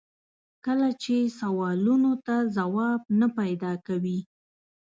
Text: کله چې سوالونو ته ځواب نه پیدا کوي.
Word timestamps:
کله 0.65 0.87
چې 1.03 1.15
سوالونو 1.39 2.13
ته 2.25 2.35
ځواب 2.55 3.01
نه 3.19 3.27
پیدا 3.39 3.73
کوي. 3.87 4.19